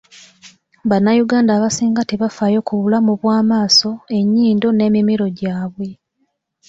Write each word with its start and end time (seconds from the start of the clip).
Bannayuganda 0.89 1.51
abasinga 1.57 2.01
tebafaayo 2.09 2.59
ku 2.67 2.73
bulamu 2.81 3.11
bw'amaaso, 3.19 3.89
ennyindo 4.17 4.67
n'emimiro 4.73 5.25
gyabwe. 5.39 5.89